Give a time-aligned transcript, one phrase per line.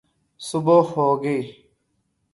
[0.41, 1.41] صبح ہو گئی